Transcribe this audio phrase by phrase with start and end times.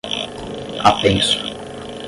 [0.83, 1.37] apenso